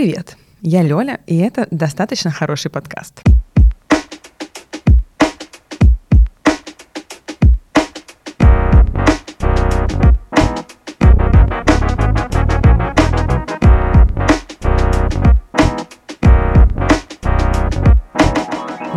Привет, 0.00 0.36
я 0.60 0.84
Лёля, 0.84 1.18
и 1.26 1.38
это 1.38 1.66
достаточно 1.72 2.30
хороший 2.30 2.70
подкаст. 2.70 3.20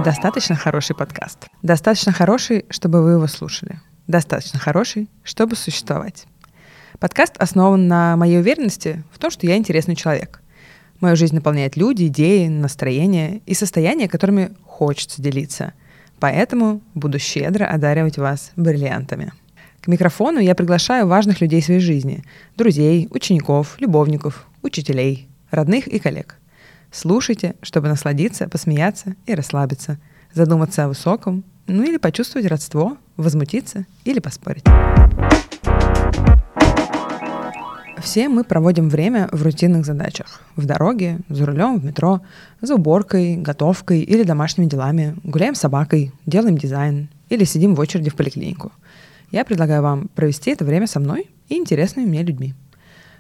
Достаточно 0.06 0.56
хороший 0.56 0.96
подкаст. 0.96 1.48
Достаточно 1.64 2.12
хороший, 2.12 2.68
чтобы 2.70 3.02
вы 3.02 3.14
его 3.14 3.26
слушали. 3.26 3.82
Достаточно 4.06 4.60
хороший, 4.60 5.10
чтобы 5.24 5.56
существовать. 5.56 6.28
Подкаст 7.00 7.38
основан 7.40 7.88
на 7.88 8.16
моей 8.18 8.38
уверенности 8.38 9.04
в 9.12 9.18
том, 9.18 9.32
что 9.32 9.48
я 9.48 9.58
интересный 9.58 9.96
человек. 9.96 10.41
Мою 11.02 11.16
жизнь 11.16 11.34
наполняет 11.34 11.76
люди, 11.78 12.06
идеи, 12.06 12.48
настроения 12.48 13.42
и 13.48 13.56
состояния, 13.56 14.08
которыми 14.08 14.52
хочется 14.66 15.20
делиться. 15.20 15.74
Поэтому 16.20 16.80
буду 16.94 17.18
щедро 17.18 17.66
одаривать 17.66 18.20
вас 18.20 18.52
бриллиантами. 18.56 19.34
К 19.82 19.88
микрофону 19.88 20.38
я 20.38 20.54
приглашаю 20.54 21.08
важных 21.08 21.42
людей 21.42 21.64
своей 21.64 21.80
жизни. 21.80 22.24
Друзей, 22.56 23.08
учеников, 23.10 23.78
любовников, 23.80 24.46
учителей, 24.62 25.28
родных 25.50 25.88
и 25.88 25.98
коллег. 25.98 26.38
Слушайте, 26.92 27.56
чтобы 27.64 27.88
насладиться, 27.88 28.48
посмеяться 28.48 29.16
и 29.26 29.34
расслабиться, 29.34 29.98
задуматься 30.34 30.86
о 30.86 30.90
высоком, 30.90 31.44
ну 31.66 31.84
или 31.84 31.98
почувствовать 31.98 32.48
родство, 32.48 32.98
возмутиться 33.18 33.88
или 34.06 34.20
поспорить. 34.20 34.66
Все 38.02 38.30
мы 38.30 38.44
проводим 38.44 38.90
время 38.90 39.30
в 39.32 39.44
рутинных 39.44 39.86
задачах. 39.86 40.42
В 40.56 40.66
дороге, 40.66 41.20
за 41.30 41.46
рулем, 41.46 41.80
в 41.80 41.86
метро, 41.86 42.22
за 42.60 42.76
уборкой, 42.76 43.38
готовкой 43.38 44.02
или 44.02 44.24
домашними 44.24 44.68
делами, 44.68 45.16
гуляем 45.24 45.54
с 45.54 45.60
собакой, 45.60 46.12
делаем 46.26 46.58
дизайн 46.58 47.10
или 47.30 47.44
сидим 47.44 47.76
в 47.76 47.80
очереди 47.80 48.10
в 48.10 48.16
поликлинику. 48.16 48.72
Я 49.32 49.46
предлагаю 49.46 49.84
вам 49.84 50.08
провести 50.16 50.50
это 50.50 50.66
время 50.66 50.88
со 50.88 51.00
мной 51.00 51.30
и 51.48 51.56
интересными 51.56 52.08
мне 52.08 52.24
людьми. 52.24 52.56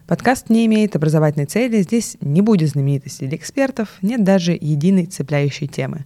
Подкаст 0.07 0.49
не 0.49 0.65
имеет 0.65 0.95
образовательной 0.95 1.45
цели, 1.45 1.83
здесь 1.83 2.17
не 2.19 2.41
будет 2.41 2.69
знаменитостей 2.69 3.27
или 3.27 3.35
экспертов, 3.35 3.89
нет 4.01 4.23
даже 4.23 4.57
единой 4.59 5.05
цепляющей 5.05 5.67
темы. 5.67 6.05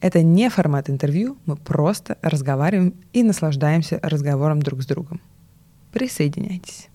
Это 0.00 0.22
не 0.22 0.48
формат 0.48 0.88
интервью, 0.88 1.36
мы 1.44 1.56
просто 1.56 2.16
разговариваем 2.22 2.94
и 3.12 3.22
наслаждаемся 3.22 4.00
разговором 4.02 4.62
друг 4.62 4.82
с 4.82 4.86
другом. 4.86 5.20
Присоединяйтесь. 5.92 6.88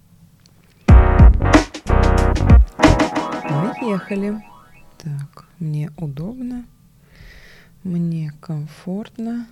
Поехали. 3.44 4.42
Так, 4.98 5.46
мне 5.60 5.92
удобно, 5.98 6.66
мне 7.84 8.32
комфортно. 8.40 9.48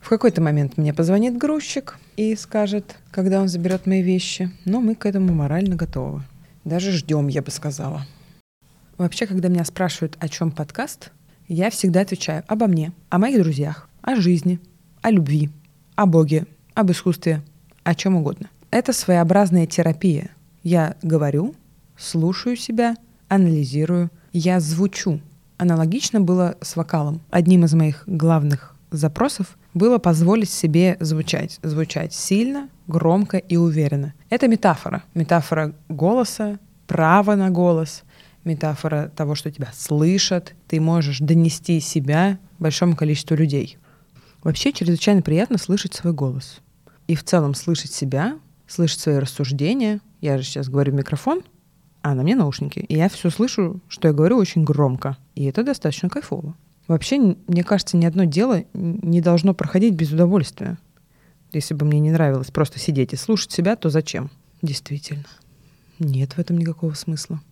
В 0.00 0.08
какой-то 0.08 0.40
момент 0.40 0.76
мне 0.76 0.94
позвонит 0.94 1.36
грузчик 1.36 1.98
и 2.16 2.36
скажет, 2.36 2.96
когда 3.10 3.40
он 3.40 3.48
заберет 3.48 3.86
мои 3.86 4.02
вещи, 4.02 4.52
но 4.64 4.80
мы 4.80 4.94
к 4.94 5.04
этому 5.04 5.34
морально 5.34 5.74
готовы. 5.74 6.22
Даже 6.64 6.92
ждем, 6.92 7.26
я 7.26 7.42
бы 7.42 7.50
сказала. 7.50 8.06
Вообще, 8.96 9.26
когда 9.26 9.48
меня 9.48 9.64
спрашивают, 9.64 10.16
о 10.20 10.28
чем 10.28 10.52
подкаст, 10.52 11.10
я 11.48 11.70
всегда 11.70 12.02
отвечаю 12.02 12.44
обо 12.46 12.68
мне, 12.68 12.92
о 13.10 13.18
моих 13.18 13.42
друзьях, 13.42 13.88
о 14.00 14.14
жизни, 14.14 14.60
о 15.02 15.10
любви, 15.10 15.50
о 15.96 16.06
Боге, 16.06 16.46
об 16.74 16.92
искусстве, 16.92 17.42
о 17.82 17.96
чем 17.96 18.14
угодно. 18.14 18.48
Это 18.70 18.92
своеобразная 18.92 19.66
терапия. 19.66 20.30
Я 20.62 20.96
говорю, 21.02 21.56
слушаю 21.96 22.54
себя– 22.54 22.94
анализирую, 23.28 24.10
я 24.32 24.60
звучу. 24.60 25.20
Аналогично 25.56 26.20
было 26.20 26.56
с 26.60 26.76
вокалом. 26.76 27.20
Одним 27.30 27.64
из 27.64 27.74
моих 27.74 28.04
главных 28.06 28.74
запросов 28.90 29.58
было 29.74 29.98
позволить 29.98 30.50
себе 30.50 30.96
звучать. 31.00 31.58
Звучать 31.62 32.12
сильно, 32.12 32.68
громко 32.86 33.38
и 33.38 33.56
уверенно. 33.56 34.14
Это 34.30 34.48
метафора. 34.48 35.02
Метафора 35.14 35.74
голоса, 35.88 36.58
право 36.86 37.34
на 37.34 37.50
голос, 37.50 38.02
метафора 38.44 39.12
того, 39.14 39.34
что 39.34 39.50
тебя 39.50 39.70
слышат. 39.74 40.54
Ты 40.68 40.80
можешь 40.80 41.18
донести 41.18 41.80
себя 41.80 42.38
большому 42.58 42.96
количеству 42.96 43.36
людей. 43.36 43.78
Вообще 44.42 44.72
чрезвычайно 44.72 45.22
приятно 45.22 45.58
слышать 45.58 45.94
свой 45.94 46.12
голос. 46.12 46.60
И 47.06 47.14
в 47.14 47.24
целом 47.24 47.54
слышать 47.54 47.92
себя, 47.92 48.38
слышать 48.66 49.00
свои 49.00 49.16
рассуждения. 49.16 50.00
Я 50.20 50.38
же 50.38 50.44
сейчас 50.44 50.68
говорю 50.68 50.92
в 50.92 50.96
микрофон, 50.96 51.42
а 52.10 52.14
на 52.14 52.22
мне 52.22 52.34
наушники. 52.34 52.78
И 52.80 52.96
я 52.96 53.08
все 53.10 53.28
слышу, 53.28 53.80
что 53.88 54.08
я 54.08 54.14
говорю 54.14 54.38
очень 54.38 54.64
громко. 54.64 55.18
И 55.34 55.44
это 55.44 55.62
достаточно 55.62 56.08
кайфово. 56.08 56.54
Вообще, 56.86 57.36
мне 57.46 57.62
кажется, 57.62 57.98
ни 57.98 58.06
одно 58.06 58.24
дело 58.24 58.64
не 58.72 59.20
должно 59.20 59.52
проходить 59.52 59.94
без 59.94 60.10
удовольствия. 60.10 60.78
Если 61.52 61.74
бы 61.74 61.84
мне 61.84 62.00
не 62.00 62.10
нравилось 62.10 62.50
просто 62.50 62.78
сидеть 62.78 63.12
и 63.12 63.16
слушать 63.16 63.52
себя, 63.52 63.76
то 63.76 63.90
зачем? 63.90 64.30
Действительно. 64.62 65.26
Нет 65.98 66.32
в 66.32 66.38
этом 66.38 66.56
никакого 66.56 66.94
смысла. 66.94 67.42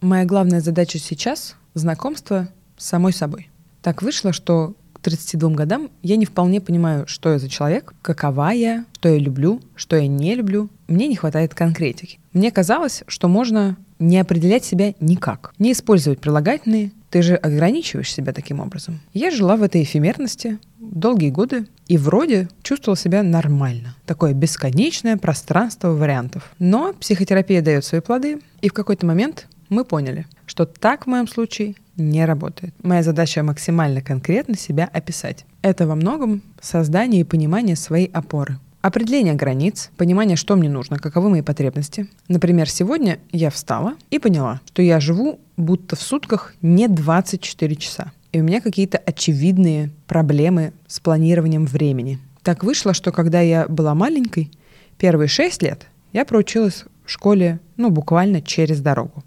Моя 0.00 0.24
главная 0.24 0.60
задача 0.60 0.98
сейчас— 0.98 1.54
знакомство 1.74 2.48
с 2.76 2.86
самой 2.86 3.12
собой. 3.12 3.48
Так 3.82 4.02
вышло, 4.02 4.32
что 4.32 4.74
к 4.92 5.00
32 5.00 5.50
годам 5.50 5.88
я 6.02 6.16
не 6.16 6.26
вполне 6.26 6.60
понимаю, 6.60 7.06
что 7.06 7.32
я 7.32 7.38
за 7.38 7.48
человек, 7.48 7.94
какова 8.02 8.50
я, 8.50 8.84
что 8.94 9.08
я 9.08 9.18
люблю, 9.18 9.60
что 9.76 9.96
я 9.96 10.08
не 10.08 10.34
люблю. 10.34 10.68
Мне 10.88 11.06
не 11.06 11.16
хватает 11.16 11.54
конкретики. 11.54 12.18
Мне 12.32 12.50
казалось, 12.50 13.04
что 13.06 13.28
можно 13.28 13.76
не 14.00 14.18
определять 14.18 14.64
себя 14.64 14.94
никак, 14.98 15.52
не 15.58 15.72
использовать 15.72 16.18
прилагательные, 16.18 16.90
ты 17.10 17.22
же 17.22 17.34
ограничиваешь 17.34 18.12
себя 18.12 18.32
таким 18.32 18.60
образом. 18.60 19.00
Я 19.12 19.30
жила 19.30 19.56
в 19.56 19.62
этой 19.62 19.82
эфемерности 19.82 20.58
долгие 20.78 21.30
годы 21.30 21.66
и 21.86 21.98
вроде 21.98 22.48
чувствовала 22.62 22.96
себя 22.96 23.22
нормально. 23.22 23.96
Такое 24.06 24.32
бесконечное 24.32 25.16
пространство 25.16 25.88
вариантов. 25.88 26.50
Но 26.58 26.92
психотерапия 26.94 27.62
дает 27.62 27.84
свои 27.84 28.00
плоды, 28.00 28.40
и 28.62 28.68
в 28.68 28.72
какой-то 28.72 29.06
момент 29.06 29.48
мы 29.68 29.84
поняли, 29.84 30.26
что 30.46 30.66
так 30.66 31.04
в 31.04 31.06
моем 31.08 31.28
случае 31.28 31.74
не 31.96 32.24
работает. 32.24 32.74
Моя 32.82 33.02
задача 33.02 33.42
максимально 33.42 34.02
конкретно 34.02 34.56
себя 34.56 34.88
описать. 34.92 35.44
Это 35.62 35.86
во 35.86 35.94
многом 35.94 36.42
создание 36.60 37.22
и 37.22 37.24
понимание 37.24 37.76
своей 37.76 38.06
опоры. 38.06 38.58
Определение 38.82 39.34
границ, 39.34 39.90
понимание, 39.98 40.36
что 40.36 40.56
мне 40.56 40.70
нужно, 40.70 40.98
каковы 40.98 41.28
мои 41.28 41.42
потребности. 41.42 42.08
Например, 42.28 42.68
сегодня 42.68 43.18
я 43.30 43.50
встала 43.50 43.94
и 44.08 44.18
поняла, 44.18 44.60
что 44.66 44.80
я 44.80 45.00
живу 45.00 45.38
будто 45.58 45.96
в 45.96 46.02
сутках 46.02 46.54
не 46.62 46.88
24 46.88 47.76
часа. 47.76 48.12
И 48.32 48.40
у 48.40 48.44
меня 48.44 48.62
какие-то 48.62 48.96
очевидные 48.96 49.90
проблемы 50.06 50.72
с 50.86 50.98
планированием 50.98 51.66
времени. 51.66 52.18
Так 52.42 52.64
вышло, 52.64 52.94
что 52.94 53.12
когда 53.12 53.42
я 53.42 53.66
была 53.68 53.94
маленькой, 53.94 54.50
первые 54.96 55.28
шесть 55.28 55.62
лет 55.62 55.86
я 56.14 56.24
проучилась 56.24 56.84
в 57.04 57.10
школе, 57.10 57.60
ну, 57.76 57.90
буквально 57.90 58.40
через 58.40 58.80
дорогу. 58.80 59.22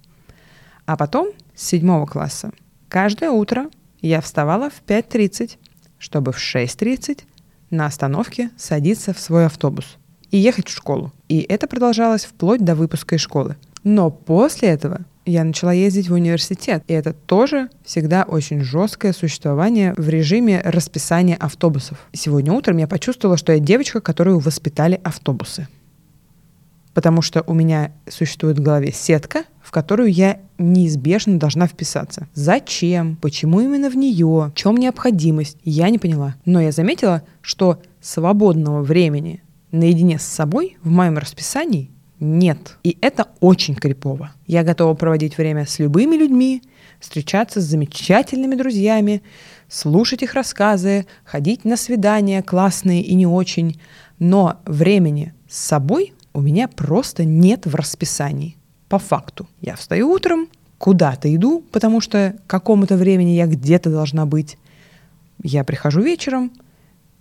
А 0.88 0.98
потом, 0.98 1.30
с 1.54 1.68
седьмого 1.68 2.08
класса, 2.08 2.52
каждое 2.90 3.30
утро 3.30 3.70
я 4.02 4.20
вставала 4.20 4.72
в 4.72 4.82
5.30, 4.88 5.58
чтобы 6.00 6.32
в 6.32 6.38
6.30 6.38 7.22
на 7.74 7.86
остановке 7.86 8.52
садиться 8.58 9.14
в 9.14 9.20
свой 9.20 9.46
автобус 9.46 9.98
и 10.32 10.38
ехать 10.38 10.68
в 10.68 10.74
школу. 10.74 11.12
И 11.28 11.40
это 11.42 11.68
продолжалось 11.68 12.26
вплоть 12.26 12.64
до 12.64 12.76
выпуска 12.76 13.16
из 13.16 13.22
школы. 13.22 13.56
Но 13.84 14.10
после 14.10 14.70
этого 14.70 15.02
я 15.26 15.44
начала 15.44 15.74
ездить 15.74 16.10
в 16.10 16.14
университет, 16.14 16.84
и 16.88 16.94
это 16.94 17.14
тоже 17.14 17.70
всегда 17.86 18.24
очень 18.24 18.62
жесткое 18.62 19.14
существование 19.14 19.94
в 19.96 20.10
режиме 20.10 20.62
расписания 20.64 21.36
автобусов. 21.36 21.98
Сегодня 22.14 22.52
утром 22.52 22.78
я 22.78 22.88
почувствовала, 22.88 23.38
что 23.38 23.54
я 23.54 23.60
девочка, 23.60 24.02
которую 24.02 24.40
воспитали 24.40 25.00
автобусы. 25.04 25.68
Потому 26.94 27.22
что 27.22 27.44
у 27.48 27.54
меня 27.54 27.92
существует 28.10 28.60
в 28.60 28.62
голове 28.62 28.92
сетка, 28.92 29.46
которую 29.74 30.12
я 30.12 30.40
неизбежно 30.60 31.40
должна 31.40 31.68
вписаться. 31.68 32.28
Зачем? 32.34 33.18
Почему 33.18 33.60
именно 33.60 33.90
в 33.90 33.98
нее? 33.98 34.52
В 34.52 34.54
чем 34.56 34.78
необходимость? 34.78 35.58
Я 35.66 35.90
не 35.90 35.98
поняла. 35.98 36.36
Но 36.46 36.62
я 36.62 36.72
заметила, 36.72 37.24
что 37.42 37.82
свободного 38.00 38.84
времени 38.84 39.44
наедине 39.72 40.20
с 40.20 40.24
собой 40.24 40.78
в 40.84 40.92
моем 40.92 41.18
расписании 41.18 41.90
нет. 42.20 42.78
И 42.84 42.98
это 43.02 43.28
очень 43.40 43.76
крипово. 43.76 44.32
Я 44.46 44.64
готова 44.64 44.94
проводить 44.94 45.38
время 45.38 45.66
с 45.66 45.80
любыми 45.80 46.16
людьми, 46.16 46.62
встречаться 47.00 47.60
с 47.60 47.66
замечательными 47.66 48.56
друзьями, 48.56 49.24
слушать 49.68 50.22
их 50.22 50.36
рассказы, 50.36 51.08
ходить 51.26 51.66
на 51.66 51.78
свидания 51.78 52.44
классные 52.44 53.02
и 53.02 53.16
не 53.16 53.26
очень. 53.26 53.80
Но 54.20 54.62
времени 54.66 55.34
с 55.50 55.58
собой 55.58 56.14
у 56.32 56.42
меня 56.42 56.68
просто 56.68 57.26
нет 57.26 57.66
в 57.66 57.74
расписании 57.74 58.58
по 58.94 59.00
факту. 59.00 59.48
Я 59.60 59.76
встаю 59.76 60.08
утром, 60.12 60.50
куда-то 60.78 61.36
иду, 61.36 61.64
потому 61.72 62.00
что 62.00 62.36
к 62.46 62.48
какому-то 62.48 62.96
времени 62.96 63.32
я 63.32 63.48
где-то 63.48 63.90
должна 63.90 64.28
быть. 64.28 64.60
Я 65.42 65.64
прихожу 65.64 66.00
вечером, 66.04 66.52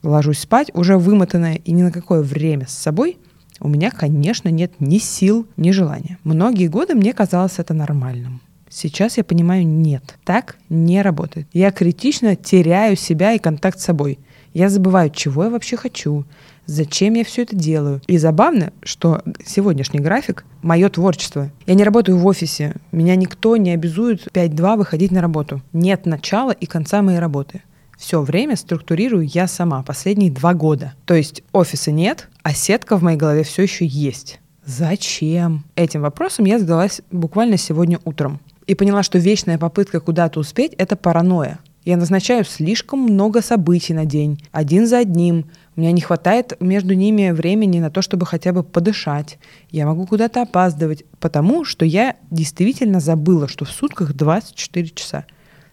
ложусь 0.03 0.41
спать, 0.41 0.71
уже 0.75 0.99
вымотанная 0.99 1.55
и 1.55 1.73
ни 1.73 1.83
на 1.83 1.91
какое 1.91 2.21
время 2.21 2.67
с 2.67 2.75
собой, 2.75 3.17
у 3.59 3.71
меня, 3.71 3.91
конечно, 3.91 4.51
нет 4.51 4.73
ни 4.81 4.99
сил, 4.99 5.47
ни 5.57 5.71
желания. 5.71 6.19
Многие 6.25 6.69
годы 6.69 6.95
мне 6.95 7.15
казалось 7.15 7.59
это 7.59 7.73
нормальным. 7.73 8.43
Сейчас 8.69 9.17
я 9.17 9.25
понимаю, 9.25 9.67
нет, 9.67 10.19
так 10.25 10.59
не 10.69 11.01
работает. 11.01 11.47
Я 11.55 11.71
критично 11.71 12.37
теряю 12.37 12.97
себя 12.97 13.33
и 13.33 13.39
контакт 13.39 13.81
с 13.81 13.85
собой. 13.85 14.19
Я 14.55 14.69
забываю, 14.69 15.11
чего 15.11 15.45
я 15.45 15.51
вообще 15.51 15.77
хочу, 15.77 16.25
зачем 16.67 17.15
я 17.15 17.25
все 17.25 17.43
это 17.43 17.57
делаю. 17.57 18.01
И 18.07 18.19
забавно, 18.19 18.73
что 18.83 19.23
сегодняшний 19.45 20.01
график— 20.01 20.45
мое 20.63 20.89
творчество. 20.89 21.51
Я 21.67 21.75
не 21.75 21.85
работаю 21.85 22.19
в 22.19 22.27
офисе. 22.27 22.77
Меня 22.93 23.17
никто 23.17 23.57
не 23.57 23.71
обязует 23.71 24.29
5-2 24.33 24.77
выходить 24.77 25.11
на 25.11 25.21
работу. 25.21 25.63
Нет 25.73 26.07
начала 26.07 26.51
и 26.51 26.67
конца 26.67 27.03
моей 27.03 27.19
работы. 27.19 27.63
Все 27.99 28.21
время 28.21 28.57
структурирую 28.57 29.27
я 29.27 29.47
сама 29.47 29.83
последние 29.83 30.31
два 30.31 30.55
года. 30.55 30.95
То 31.05 31.15
есть 31.15 31.43
офиса 31.53 31.93
нет, 31.93 32.29
а 32.43 32.53
сетка 32.53 32.97
в 32.97 33.03
моей 33.03 33.17
голове 33.17 33.45
все 33.45 33.63
еще 33.63 33.87
есть. 33.87 34.41
Зачем? 34.65 35.65
Этим 35.77 36.03
вопросом 36.03 36.45
я 36.45 36.59
задалась 36.59 37.01
буквально 37.11 37.57
сегодня 37.57 37.99
утром 38.05 38.41
и 38.67 38.75
поняла, 38.75 39.03
что 39.03 39.19
вечная 39.19 39.59
попытка 39.59 40.01
куда-то 40.01 40.41
успеть— 40.41 40.73
это 40.79 40.97
паранойя. 40.97 41.59
Я 41.85 41.97
назначаю 41.97 42.45
слишком 42.45 43.01
много 43.01 43.43
событий 43.43 43.93
на 43.93 44.05
день, 44.05 44.41
один 44.53 44.87
за 44.87 44.99
одним. 44.99 45.47
У 45.75 45.81
меня 45.81 45.91
не 45.91 46.01
хватает 46.01 46.57
между 46.61 46.95
ними 46.95 47.33
времени 47.33 47.81
на 47.81 47.91
то, 47.91 48.03
чтобы 48.03 48.25
хотя 48.25 48.53
бы 48.53 48.63
подышать. 48.63 49.39
Я 49.71 49.87
могу 49.87 50.07
куда-то 50.07 50.43
опаздывать, 50.43 51.05
потому 51.19 51.65
что 51.65 51.85
я 51.85 52.17
действительно 52.31 53.01
забыла, 53.01 53.49
что 53.49 53.65
в 53.65 53.71
сутках 53.71 54.15
24 54.15 54.91
часа. 54.91 55.25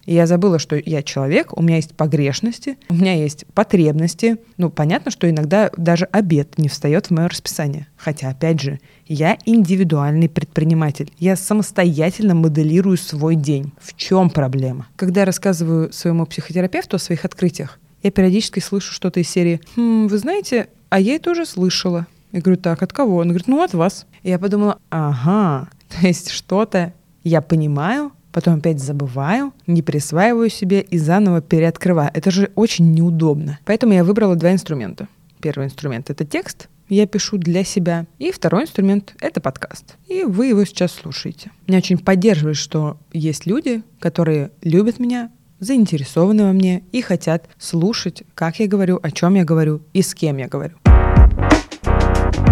И 0.09 0.15
я 0.15 0.25
забыла, 0.25 0.57
что 0.57 0.75
я 0.75 1.03
человек, 1.03 1.55
у 1.55 1.61
меня 1.61 1.75
есть 1.75 1.95
погрешности, 1.95 2.79
у 2.89 2.95
меня 2.95 3.13
есть 3.13 3.45
потребности. 3.53 4.37
Ну, 4.57 4.71
понятно, 4.71 5.11
что 5.11 5.29
иногда 5.29 5.69
даже 5.77 6.05
обед 6.05 6.57
не 6.57 6.67
встает 6.67 7.05
в 7.05 7.11
мое 7.11 7.27
расписание. 7.27 7.85
Хотя, 7.95 8.29
опять 8.29 8.59
же, 8.59 8.79
я 9.05 9.37
индивидуальный 9.45 10.27
предприниматель. 10.27 11.13
Я 11.19 11.35
самостоятельно 11.35 12.33
моделирую 12.33 12.97
свой 12.97 13.35
день. 13.35 13.71
В 13.79 13.95
чем 13.95 14.31
проблема? 14.31 14.87
Когда 14.95 15.19
я 15.19 15.25
рассказываю 15.27 15.93
своему 15.93 16.25
психотерапевту 16.25 16.95
о 16.95 16.99
своих 16.99 17.23
открытиях, 17.23 17.77
я 18.01 18.09
периодически 18.09 18.61
слышу 18.61 18.91
что-то 18.91 19.19
из 19.19 19.29
серии 19.29 19.61
«Хм, 19.75 20.07
вы 20.07 20.17
знаете, 20.17 20.69
а 20.89 20.99
я 20.99 21.17
это 21.17 21.29
уже 21.29 21.45
слышала». 21.45 22.07
Я 22.31 22.41
говорю, 22.41 22.59
так, 22.59 22.81
от 22.81 22.91
кого? 22.93 23.17
Он 23.17 23.27
говорит, 23.27 23.47
ну, 23.47 23.61
от 23.61 23.75
вас. 23.75 24.07
И 24.23 24.29
я 24.29 24.39
подумала, 24.39 24.79
ага, 24.89 25.69
то 25.87 26.07
есть 26.07 26.31
что-то 26.31 26.93
я 27.23 27.41
понимаю, 27.41 28.11
потом 28.39 28.59
опять 28.59 28.79
забываю, 28.79 29.53
не 29.67 29.81
присваиваю 29.81 30.49
себе 30.49 30.79
и 30.79 30.97
заново 30.97 31.41
переоткрываю. 31.41 32.09
Это 32.13 32.31
же 32.31 32.51
очень 32.55 32.93
неудобно. 32.93 33.59
Поэтому 33.65 33.91
я 33.91 34.05
выбрала 34.05 34.37
два 34.37 34.53
инструмента. 34.53 35.09
Первый 35.41 35.65
инструмент— 35.65 36.09
это 36.11 36.23
текст, 36.23 36.69
я 36.87 37.05
пишу 37.05 37.37
для 37.37 37.65
себя. 37.65 38.05
И 38.17 38.31
второй 38.31 38.63
инструмент— 38.63 39.13
это 39.19 39.41
подкаст. 39.41 39.97
И 40.07 40.23
вы 40.23 40.47
его 40.47 40.63
сейчас 40.63 40.93
слушаете. 40.93 41.51
Меня 41.67 41.79
очень 41.79 41.97
поддерживает, 41.97 42.55
что 42.55 42.95
есть 43.11 43.45
люди, 43.45 43.83
которые 43.99 44.51
любят 44.61 44.99
меня, 44.99 45.31
заинтересованы 45.59 46.45
во 46.45 46.53
мне 46.53 46.83
и 46.93 47.01
хотят 47.01 47.49
слушать, 47.57 48.23
как 48.35 48.59
я 48.59 48.67
говорю, 48.67 49.01
о 49.03 49.11
чем 49.11 49.35
я 49.35 49.43
говорю 49.43 49.81
и 49.91 50.01
с 50.01 50.15
кем 50.15 50.37
я 50.37 50.47
говорю. 50.47 50.77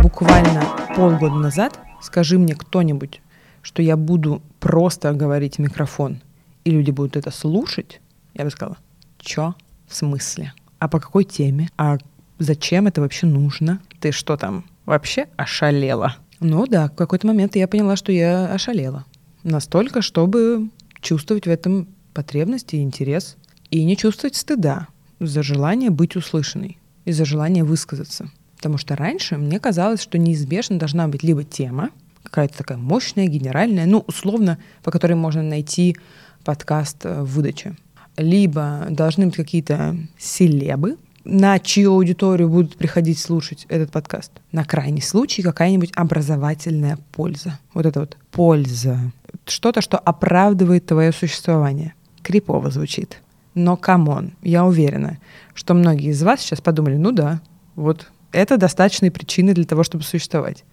Буквально 0.03 0.65
полгода 0.97 1.35
назад 1.35 1.79
скажи 2.01 2.37
мне 2.37 2.55
кто-нибудь, 2.55 3.21
что 3.67 3.81
я 3.81 3.97
буду 3.97 4.41
просто 4.61 5.11
говорить 5.11 5.57
в 5.57 5.59
микрофон, 5.59 6.21
и 6.63 6.71
люди 6.71 6.91
будут 6.91 7.17
это 7.17 7.31
слушать, 7.31 7.99
я 8.33 8.45
бы 8.45 8.49
сказала, 8.49 8.77
чё? 9.19 9.55
В 9.89 9.93
смысле? 9.93 10.53
А 10.79 10.87
по 10.87 11.01
какой 11.01 11.25
теме? 11.25 11.69
А 11.75 11.97
зачем 12.39 12.87
это 12.87 13.01
вообще 13.01 13.27
нужно? 13.27 13.81
Ты 13.99 14.13
что 14.13 14.37
там, 14.37 14.63
вообще 14.85 15.27
ошалела? 15.35 16.15
Ну 16.39 16.65
да, 16.65 16.87
в 16.87 16.95
какой-то 16.95 17.27
момент 17.27 17.57
я 17.57 17.67
поняла, 17.67 17.97
что 17.97 18.13
я 18.13 18.45
ошалела. 18.47 19.03
Настолько, 19.43 20.01
чтобы 20.01 20.69
чувствовать 21.01 21.45
в 21.45 21.49
этом 21.49 21.89
потребность 22.13 22.73
и 22.73 22.81
интерес. 22.81 23.35
И 23.69 23.83
не 23.83 23.97
чувствовать 23.97 24.37
стыда 24.37 24.87
за 25.19 25.43
желание 25.43 25.89
быть 25.89 26.15
услышанной 26.15 26.77
и 27.03 27.11
за 27.11 27.25
желание 27.25 27.65
высказаться. 27.65 28.29
Потому 28.55 28.77
что 28.77 28.95
раньше 28.95 29.35
мне 29.35 29.59
казалось, 29.59 30.01
что 30.01 30.17
неизбежно 30.17 30.79
должна 30.79 31.09
быть 31.09 31.21
либо 31.21 31.43
тема, 31.43 31.89
какая-то 32.27 32.57
такая 32.57 32.77
мощная, 32.77 33.27
генеральная, 33.27 33.85
ну, 33.85 34.03
условно, 34.07 34.57
по 34.83 34.91
которой 34.91 35.13
можно 35.13 35.41
найти 35.41 35.97
подкаст 36.44 37.06
э, 37.06 37.21
в 37.21 37.25
выдаче. 37.25 37.75
Либо 38.18 38.88
должны 38.89 39.27
быть 39.27 39.35
какие-то 39.35 39.95
селебы, 40.18 40.97
на 41.24 41.59
чью 41.59 41.91
аудиторию 41.91 42.50
будут 42.50 42.77
приходить 42.77 43.19
слушать 43.19 43.65
этот 43.68 43.91
подкаст. 43.91 44.31
На 44.53 44.63
крайний 44.63 45.01
случай 45.01 45.41
какая-нибудь 45.41 45.91
образовательная 45.94 46.97
польза. 47.12 47.59
Вот 47.74 47.85
это 47.85 48.00
вот 48.00 48.18
польза. 48.31 48.97
Что-то, 49.45 49.81
что 49.81 49.97
оправдывает 49.97 50.85
твое 50.85 51.12
существование. 51.12 51.95
Крипово 52.23 52.71
звучит. 52.71 53.21
Но 53.56 53.75
come 53.75 54.09
on, 54.09 54.33
я 54.41 54.65
уверена, 54.65 55.18
что 55.53 55.73
многие 55.73 56.12
из 56.12 56.23
вас 56.23 56.41
сейчас 56.41 56.62
подумали, 56.62 56.95
ну 56.95 57.12
да, 57.12 57.41
вот 57.75 58.09
это 58.31 58.57
достаточные 58.57 59.12
причины 59.12 59.53
для 59.53 59.65
того, 59.65 59.83
чтобы 59.83 60.03
существовать. 60.03 60.63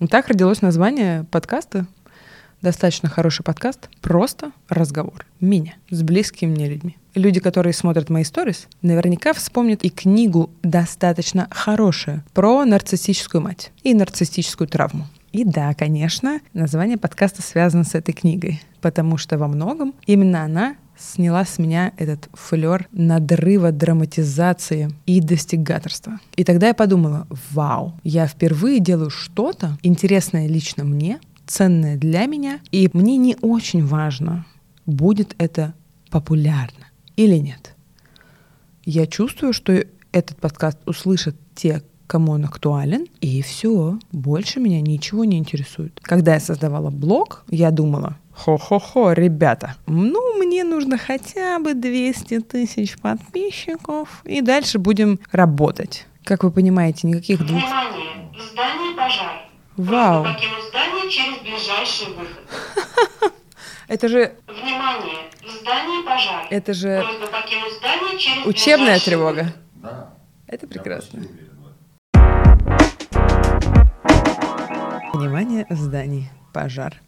И 0.00 0.06
так 0.06 0.28
родилось 0.28 0.60
название 0.60 1.24
подкаста. 1.30 1.86
Достаточно 2.60 3.08
хороший 3.08 3.44
подкаст. 3.44 3.88
Просто 4.00 4.50
разговор. 4.68 5.24
Меня 5.38 5.74
с 5.90 6.02
близкими 6.02 6.50
мне 6.50 6.68
людьми. 6.68 6.96
Люди, 7.14 7.38
которые 7.38 7.72
смотрят 7.74 8.10
мои 8.10 8.24
сторис, 8.24 8.66
наверняка 8.82 9.32
вспомнят 9.32 9.84
и 9.84 9.90
книгу 9.90 10.50
«Достаточно 10.62 11.46
хорошая» 11.50 12.24
про 12.32 12.64
нарциссическую 12.64 13.40
мать 13.40 13.70
и 13.84 13.94
нарциссическую 13.94 14.66
травму. 14.66 15.06
И 15.30 15.44
да, 15.44 15.74
конечно, 15.74 16.40
название 16.54 16.96
подкаста 16.96 17.42
связано 17.42 17.84
с 17.84 17.94
этой 17.94 18.12
книгой, 18.12 18.62
потому 18.80 19.16
что 19.16 19.38
во 19.38 19.46
многом 19.46 19.94
именно 20.06 20.42
она 20.42 20.76
сняла 20.96 21.44
с 21.44 21.58
меня 21.58 21.92
этот 21.96 22.28
флер 22.32 22.88
надрыва, 22.92 23.72
драматизации 23.72 24.90
и 25.06 25.20
достигаторства. 25.20 26.20
И 26.36 26.44
тогда 26.44 26.68
я 26.68 26.74
подумала, 26.74 27.26
вау, 27.50 27.94
я 28.04 28.26
впервые 28.26 28.80
делаю 28.80 29.10
что-то 29.10 29.78
интересное 29.82 30.46
лично 30.46 30.84
мне, 30.84 31.20
ценное 31.46 31.96
для 31.96 32.26
меня, 32.26 32.60
и 32.70 32.88
мне 32.92 33.16
не 33.16 33.36
очень 33.40 33.84
важно, 33.84 34.46
будет 34.86 35.34
это 35.38 35.74
популярно 36.10 36.86
или 37.16 37.36
нет. 37.36 37.74
Я 38.84 39.06
чувствую, 39.06 39.52
что 39.52 39.84
этот 40.12 40.36
подкаст 40.36 40.78
услышат 40.86 41.36
те, 41.54 41.82
кому 42.06 42.32
он 42.32 42.44
актуален, 42.44 43.06
и 43.20 43.42
все, 43.42 43.98
больше 44.12 44.60
меня 44.60 44.80
ничего 44.80 45.24
не 45.24 45.38
интересует. 45.38 45.98
Когда 46.02 46.34
я 46.34 46.40
создавала 46.40 46.90
блог, 46.90 47.44
я 47.48 47.70
думала, 47.70 48.16
Хо-хо-хо, 48.36 49.12
ребята. 49.12 49.76
Ну, 49.86 50.38
мне 50.38 50.64
нужно 50.64 50.98
хотя 50.98 51.58
бы 51.60 51.74
200 51.74 52.40
тысяч 52.40 52.98
подписчиков, 52.98 54.22
и 54.24 54.40
дальше 54.40 54.78
будем 54.78 55.20
работать. 55.30 56.06
Как 56.24 56.42
вы 56.42 56.50
понимаете, 56.50 57.06
никаких 57.06 57.38
двух... 57.38 57.62
Внимание! 57.62 58.30
В 58.36 58.52
здании 58.52 58.96
пожар. 58.96 59.48
Вау. 59.76 60.24
Покинуть 60.24 60.68
здание 60.68 61.10
через 61.10 61.38
ближайший 61.42 62.06
выход. 62.08 63.32
Это 63.88 64.08
же, 64.08 64.34
Внимание! 64.48 65.30
В 65.46 65.60
здании 65.60 66.04
пожар. 66.04 66.46
это 66.50 66.72
же 66.74 67.04
покинуть 67.30 67.74
здание 67.78 68.18
через 68.18 68.46
учебная 68.46 68.98
тревога. 68.98 69.52
Да. 69.74 70.10
Это 70.46 70.66
я 70.66 70.72
прекрасно. 70.72 71.22
Внимание, 75.14 75.66
в 75.70 75.76
здании 75.76 76.28
пожар. 76.52 77.00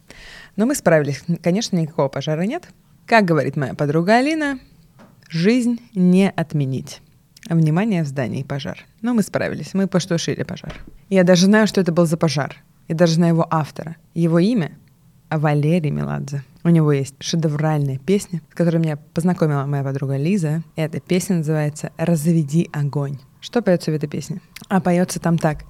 Но 0.55 0.65
мы 0.65 0.75
справились. 0.75 1.23
Конечно, 1.43 1.75
никакого 1.75 2.07
пожара 2.07 2.41
нет. 2.43 2.67
Как 3.05 3.25
говорит 3.25 3.55
моя 3.55 3.73
подруга 3.73 4.15
Алина, 4.15 4.59
жизнь 5.29 5.79
не 5.93 6.29
отменить. 6.29 7.01
Внимание, 7.49 8.03
в 8.03 8.07
здании 8.07 8.43
пожар. 8.43 8.85
Но 9.01 9.13
мы 9.13 9.23
справились. 9.23 9.73
Мы 9.73 9.87
поштушили 9.87 10.43
пожар. 10.43 10.73
Я 11.09 11.23
даже 11.23 11.45
знаю, 11.45 11.67
что 11.67 11.81
это 11.81 11.91
был 11.91 12.05
за 12.05 12.17
пожар. 12.17 12.55
Я 12.87 12.95
даже 12.95 13.13
знаю 13.13 13.33
его 13.33 13.47
автора. 13.49 13.97
Его 14.13 14.39
имя 14.39 14.71
Валерий 15.29 15.91
Меладзе. 15.91 16.43
У 16.63 16.69
него 16.69 16.91
есть 16.91 17.15
шедевральная 17.19 17.97
песня, 17.97 18.41
с 18.51 18.55
которой 18.55 18.77
меня 18.77 18.97
познакомила 18.97 19.65
моя 19.65 19.83
подруга 19.83 20.17
Лиза. 20.17 20.63
Эта 20.75 20.99
песня 20.99 21.37
называется 21.37 21.91
«Разведи 21.97 22.69
огонь». 22.73 23.19
Что 23.39 23.61
поется 23.61 23.91
в 23.91 23.95
этой 23.95 24.09
песне? 24.09 24.41
А 24.67 24.81
поется 24.81 25.19
там 25.19 25.37
так. 25.37 25.63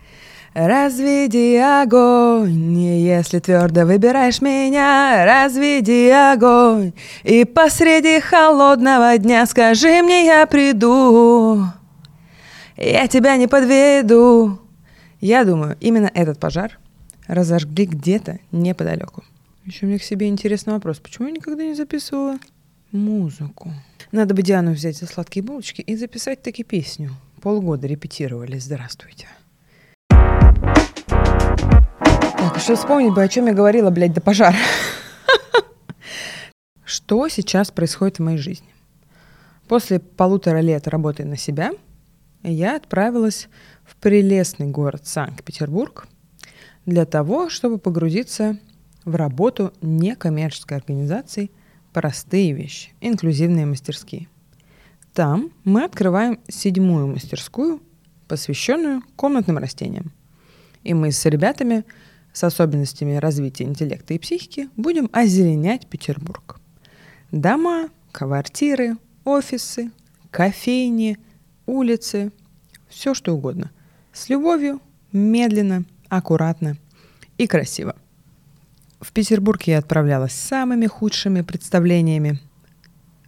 Разведи 0.54 1.56
огонь, 1.58 2.78
если 2.80 3.40
твердо 3.40 3.86
выбираешь 3.86 4.42
меня, 4.42 5.24
разведи 5.26 6.10
огонь. 6.10 6.94
И 7.24 7.46
посреди 7.46 8.20
холодного 8.20 9.18
дня 9.18 9.46
скажи 9.46 10.02
мне, 10.02 10.26
я 10.26 10.48
приду, 10.48 11.66
я 12.76 13.08
тебя 13.08 13.38
не 13.38 13.48
подведу. 13.48 14.60
Я 15.20 15.46
думаю, 15.46 15.78
именно 15.80 16.10
этот 16.14 16.40
пожар 16.40 16.80
разожгли 17.28 17.86
где-то 17.86 18.40
неподалеку. 18.52 19.24
Еще 19.66 19.86
меня 19.86 20.00
к 20.00 20.04
себе 20.04 20.28
интересный 20.28 20.74
вопрос. 20.74 21.00
Почему 21.00 21.28
я 21.28 21.34
никогда 21.34 21.64
не 21.64 21.74
записывала 21.74 22.40
музыку? 22.92 23.74
Надо 24.12 24.34
бы 24.34 24.42
Диану 24.42 24.72
взять 24.72 24.98
за 24.98 25.08
сладкие 25.08 25.44
булочки 25.44 25.82
и 25.82 25.96
записать 25.96 26.42
таки 26.42 26.64
песню. 26.64 27.12
Полгода 27.42 27.86
репетировали. 27.86 28.58
Здравствуйте. 28.58 29.28
Что 32.60 32.76
вспомнить 32.76 33.14
бы, 33.14 33.22
о 33.22 33.28
чем 33.28 33.48
я 33.48 33.54
говорила, 33.54 33.90
блядь, 33.90 34.14
до 34.14 34.22
пожара. 34.22 34.56
Что 36.86 37.28
сейчас 37.28 37.72
происходит 37.72 38.18
в 38.18 38.24
моей 38.24 38.38
жизни? 38.38 38.68
После 39.68 40.00
полутора 40.00 40.60
лет 40.60 40.88
работы 40.88 41.26
на 41.26 41.38
себя 41.38 41.72
я 42.44 42.76
отправилась 42.76 43.50
в 43.84 43.96
прелестный 43.98 44.68
город 44.68 45.06
Санкт-Петербург 45.06 46.08
для 46.86 47.06
того, 47.06 47.50
чтобы 47.50 47.78
погрузиться 47.78 48.58
в 49.04 49.16
работу 49.16 49.74
некоммерческой 49.82 50.78
организации 50.78 51.52
«Простые 51.94 52.54
вещи. 52.54 52.94
Инклюзивные 53.02 53.66
мастерские». 53.66 54.28
Там 55.14 55.52
мы 55.64 55.84
открываем 55.84 56.40
седьмую 56.48 57.08
мастерскую, 57.08 57.82
посвященную 58.28 59.02
комнатным 59.16 59.58
растениям. 59.58 60.12
И 60.84 60.94
мы 60.94 61.12
с 61.12 61.26
ребятами 61.26 61.84
с 62.38 62.44
особенностями 62.44 63.16
развития 63.16 63.64
интеллекта 63.64 64.14
и 64.14 64.20
психики 64.20 64.70
будем 64.78 65.10
озеленять 65.12 65.88
Петербург. 65.88 66.60
Дома, 67.32 67.90
квартиры, 68.12 68.98
офисы, 69.26 69.90
кофейни, 70.30 71.18
улицы, 71.66 72.32
все 72.90 73.16
что 73.16 73.34
угодно. 73.34 73.72
С 74.14 74.30
любовью, 74.30 74.82
медленно, 75.12 75.84
аккуратно 76.10 76.78
и 77.40 77.48
красиво. 77.48 77.96
В 79.02 79.14
Петербург 79.14 79.64
я 79.64 79.80
отправлялась 79.80 80.34
с 80.34 80.48
самыми 80.48 80.86
худшими 80.86 81.42
представлениями. 81.42 82.40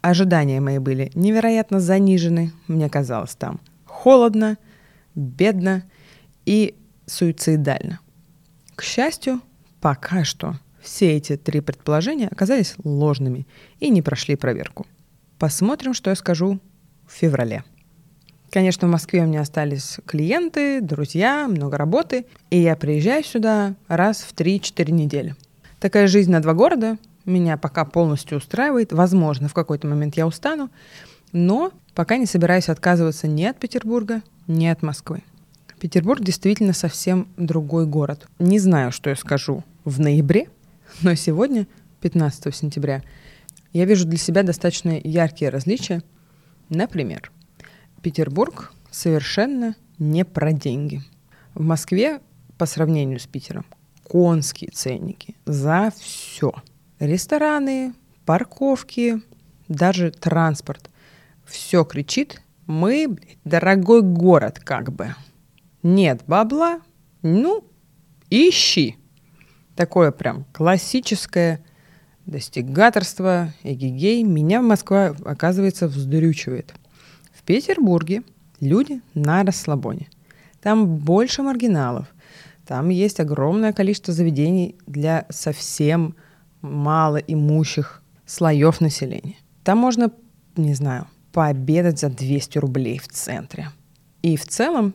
Ожидания 0.01 0.61
мои 0.61 0.77
были 0.77 1.11
невероятно 1.15 1.79
занижены, 1.79 2.51
мне 2.67 2.89
казалось 2.89 3.33
там. 3.33 3.59
Холодно, 3.85 4.59
бедно 5.15 5.83
и 6.45 6.75
суицидально. 7.07 8.01
К 8.79 8.81
счастью, 8.81 9.41
пока 9.81 10.23
что 10.23 10.55
все 10.79 11.17
эти 11.17 11.35
три 11.35 11.59
предположения 11.59 12.29
оказались 12.29 12.75
ложными 12.81 13.45
и 13.81 13.89
не 13.89 14.01
прошли 14.01 14.37
проверку. 14.37 14.87
Посмотрим, 15.37 15.93
что 15.93 16.11
я 16.11 16.15
скажу 16.15 16.61
в 17.05 17.11
феврале. 17.11 17.65
Конечно, 18.49 18.87
в 18.87 18.91
Москве 18.91 19.23
у 19.23 19.25
меня 19.25 19.41
остались 19.41 19.97
клиенты, 20.05 20.79
друзья, 20.79 21.49
много 21.49 21.75
работы, 21.77 22.25
и 22.51 22.57
я 22.57 22.77
приезжаю 22.77 23.25
сюда 23.25 23.75
раз 23.89 24.21
в 24.21 24.33
3-4 24.33 24.89
недели. 24.93 25.35
Такая 25.81 26.07
жизнь 26.07 26.31
на 26.31 26.41
два 26.41 26.53
города 26.53 26.97
меня 27.25 27.57
пока 27.57 27.83
полностью 27.83 28.37
устраивает. 28.37 28.93
Возможно, 28.93 29.49
в 29.49 29.53
какой-то 29.53 29.87
момент 29.87 30.15
я 30.15 30.25
устану, 30.25 30.69
но 31.33 31.73
пока 31.95 32.15
не 32.15 32.25
собираюсь 32.25 32.69
отказываться 32.69 33.27
ни 33.27 33.43
от 33.43 33.59
Петербурга, 33.59 34.21
ни 34.47 34.67
от 34.67 34.83
Москвы. 34.83 35.21
Петербург 35.79 36.21
действительно 36.21 36.73
совсем 36.73 37.29
другой 37.37 37.85
город. 37.85 38.27
Не 38.37 38.59
знаю, 38.59 38.91
что 38.91 39.09
я 39.09 39.15
скажу 39.15 39.63
в 39.85 39.99
ноябре, 39.99 40.49
но 41.01 41.15
сегодня, 41.15 41.67
15 42.01 42.53
сентября, 42.53 43.01
я 43.71 43.85
вижу 43.85 44.05
для 44.05 44.17
себя 44.17 44.43
достаточно 44.43 44.99
яркие 45.01 45.49
различия. 45.49 46.03
Например, 46.69 47.31
Петербург 48.01 48.73
совершенно 48.91 49.75
не 49.99 50.25
про 50.25 50.51
деньги. 50.51 51.01
В 51.53 51.61
Москве 51.61 52.19
по 52.57 52.65
сравнению 52.65 53.19
с 53.19 53.27
Питером 53.27 53.65
конские 54.03 54.71
ценники 54.71 55.35
за 55.45 55.93
все. 55.97 56.51
Рестораны, 56.99 57.93
парковки, 58.25 59.21
даже 59.69 60.11
транспорт. 60.11 60.89
Все 61.45 61.85
кричит, 61.85 62.41
мы, 62.65 63.07
блядь, 63.07 63.37
дорогой 63.45 64.01
город 64.01 64.59
как 64.59 64.91
бы. 64.91 65.15
Нет 65.83 66.23
бабла, 66.27 66.81
ну, 67.21 67.63
ищи. 68.29 68.97
Такое 69.75 70.11
прям 70.11 70.45
классическое 70.51 71.63
достигаторство, 72.25 73.53
эгигей. 73.63 74.23
Меня 74.23 74.61
Москва, 74.61 75.15
оказывается, 75.25 75.87
вздрючивает. 75.87 76.73
В 77.33 77.43
Петербурге 77.43 78.23
люди 78.59 79.01
на 79.13 79.43
расслабоне. 79.43 80.07
Там 80.61 80.97
больше 80.97 81.41
маргиналов. 81.41 82.07
Там 82.67 82.89
есть 82.89 83.19
огромное 83.19 83.73
количество 83.73 84.13
заведений 84.13 84.75
для 84.85 85.25
совсем 85.29 86.15
малоимущих 86.61 88.03
слоев 88.25 88.81
населения. 88.81 89.37
Там 89.63 89.79
можно, 89.79 90.11
не 90.55 90.73
знаю, 90.73 91.07
пообедать 91.31 91.99
за 91.99 92.09
200 92.09 92.57
рублей 92.59 92.99
в 92.99 93.07
центре. 93.07 93.69
И 94.21 94.35
в 94.35 94.45
целом 94.45 94.93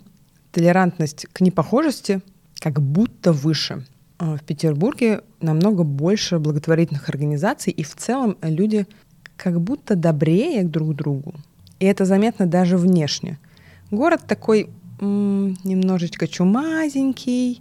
толерантность 0.55 1.27
к 1.33 1.41
непохожести 1.41 2.23
как 2.61 2.81
будто 2.81 3.33
выше. 3.33 3.85
А 4.19 4.37
в 4.37 4.43
Петербурге 4.45 5.23
намного 5.41 5.83
больше 5.83 6.39
благотворительных 6.39 7.09
организаций, 7.09 7.73
и 7.73 7.83
в 7.83 7.95
целом 7.97 8.39
люди 8.41 8.87
как 9.37 9.61
будто 9.61 9.97
добрее 9.97 10.63
друг 10.63 10.93
к 10.93 10.97
другу. 10.97 11.35
И 11.81 11.85
это 11.87 12.05
заметно 12.05 12.47
даже 12.47 12.79
внешне. 12.79 13.39
Город 13.91 14.23
такой 14.27 14.71
м- 15.01 15.59
немножечко 15.65 16.29
чумазенький, 16.29 17.61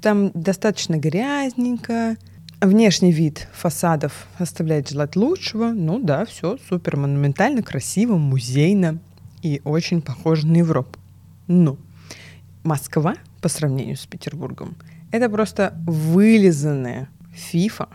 там 0.00 0.30
достаточно 0.34 0.98
грязненько, 0.98 2.16
Внешний 2.60 3.12
вид 3.12 3.48
фасадов 3.52 4.26
оставляет 4.38 4.88
желать 4.88 5.16
лучшего. 5.16 5.72
Ну 5.72 5.98
да, 5.98 6.24
все 6.24 6.56
супер 6.66 6.96
монументально, 6.96 7.62
красиво, 7.62 8.16
музейно 8.16 9.00
и 9.42 9.60
очень 9.64 10.00
похоже 10.00 10.46
на 10.46 10.56
Европу. 10.56 10.98
Но 11.46 11.76
Москва 12.64 13.14
по 13.40 13.48
сравнению 13.48 13.96
с 13.96 14.06
Петербургом 14.06 14.76
это 15.14 15.30
просто 15.30 15.74
вылизанная 15.86 17.08
фифа, 17.32 17.88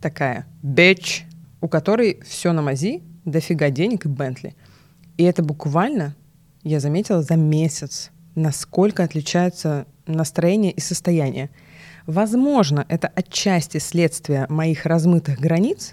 такая 0.00 0.46
бэч, 0.62 1.26
у 1.60 1.68
которой 1.68 2.20
все 2.24 2.52
на 2.52 2.62
мази, 2.62 3.02
дофига 3.26 3.68
денег 3.68 4.06
и 4.06 4.08
Бентли. 4.08 4.54
И 5.18 5.24
это 5.24 5.42
буквально, 5.42 6.16
я 6.62 6.80
заметила, 6.80 7.22
за 7.22 7.36
месяц, 7.36 8.10
насколько 8.34 9.04
отличаются 9.04 9.86
настроение 10.06 10.72
и 10.72 10.80
состояние. 10.80 11.50
Возможно, 12.06 12.86
это 12.88 13.08
отчасти 13.08 13.76
следствие 13.76 14.46
моих 14.48 14.86
размытых 14.86 15.38
границ. 15.38 15.92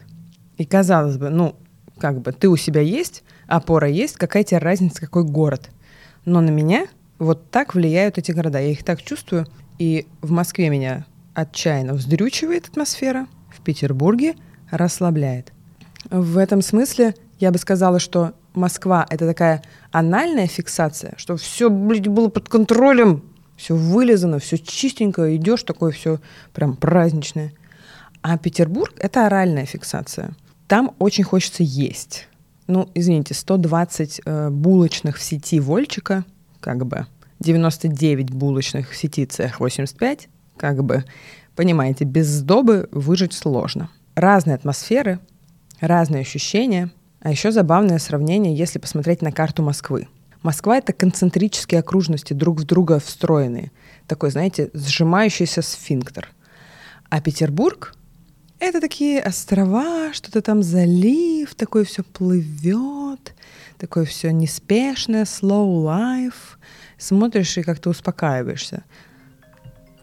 И 0.58 0.64
казалось 0.64 1.18
бы, 1.18 1.30
ну, 1.30 1.58
как 1.98 2.22
бы 2.22 2.32
ты 2.32 2.48
у 2.48 2.56
себя 2.56 2.80
есть, 2.80 3.24
опора 3.48 3.90
есть, 3.90 4.16
какая 4.16 4.46
тебе 4.46 4.60
разница, 4.60 5.02
какой 5.02 5.26
город. 5.26 5.72
Но 6.24 6.40
на 6.40 6.52
меня 6.52 6.88
вот 7.20 7.52
так 7.52 7.76
влияют 7.76 8.18
эти 8.18 8.32
города. 8.32 8.60
Я 8.60 8.72
их 8.72 8.84
так 8.84 9.02
чувствую. 9.04 9.46
И 9.78 10.08
в 10.22 10.32
Москве 10.32 10.70
меня 10.70 11.06
отчаянно 11.34 11.94
вздрючивает 11.94 12.68
атмосфера, 12.68 13.28
в 13.50 13.62
Петербурге 13.62 14.36
расслабляет. 14.72 15.54
В 16.10 16.38
этом 16.38 16.62
смысле 16.62 17.14
я 17.40 17.52
бы 17.52 17.58
сказала, 17.58 18.00
что 18.00 18.34
Москва— 18.54 19.06
это 19.10 19.28
такая 19.28 19.64
анальная 19.92 20.48
фиксация, 20.48 21.14
что 21.18 21.38
все, 21.38 21.70
было 21.70 22.30
под 22.30 22.50
контролем, 22.50 23.24
все 23.56 23.76
вылезано, 23.76 24.40
все 24.40 24.58
чистенько, 24.58 25.36
идешь 25.36 25.64
такое 25.64 25.92
все 25.92 26.20
прям 26.54 26.76
праздничное. 26.76 27.54
А 28.22 28.38
Петербург— 28.38 28.94
это 29.00 29.26
оральная 29.26 29.66
фиксация. 29.66 30.32
Там 30.68 30.94
очень 31.00 31.24
хочется 31.24 31.64
есть. 31.64 32.28
Ну, 32.68 32.90
извините, 32.94 33.34
120 33.34 34.22
э, 34.24 34.50
булочных 34.50 35.18
в 35.18 35.24
сети 35.24 35.60
Вольчика, 35.60 36.26
как 36.60 36.86
бы, 36.86 37.08
99 37.40 38.32
булочных 38.32 38.92
в 38.92 38.96
сети 38.96 39.26
Цех 39.26 39.60
85, 39.60 40.30
как 40.58 40.84
бы, 40.84 41.06
понимаете, 41.56 42.06
без 42.06 42.28
сдобы 42.28 42.90
выжить 42.92 43.34
сложно. 43.34 43.90
Разные 44.16 44.56
атмосферы, 44.56 45.20
разные 45.80 46.22
ощущения, 46.22 46.92
а 47.22 47.32
еще 47.32 47.52
забавное 47.52 48.00
сравнение, 48.00 48.56
если 48.56 48.80
посмотреть 48.80 49.22
на 49.22 49.32
карту 49.32 49.64
Москвы— 49.64 50.08
Москва— 50.42 50.78
это 50.78 50.94
концентрические 50.94 51.80
окружности, 51.80 52.34
друг 52.34 52.62
в 52.62 52.64
друга 52.64 53.00
встроенные. 53.00 53.72
Такой, 54.08 54.32
знаете, 54.32 54.70
сжимающийся 54.74 55.62
сфинктер. 55.62 56.30
А 57.10 57.20
Петербург— 57.20 57.94
это 58.60 58.80
такие 58.80 59.22
острова, 59.22 60.14
что-то 60.14 60.42
там 60.42 60.64
залив, 60.64 61.54
такое 61.56 61.84
все 61.84 62.04
плывет, 62.04 63.34
такое 63.80 64.06
все 64.06 64.32
неспешное, 64.32 65.24
slow 65.24 65.84
life. 65.84 66.58
Смотришь 66.98 67.58
и 67.58 67.64
как-то 67.64 67.90
успокаиваешься. 67.90 68.84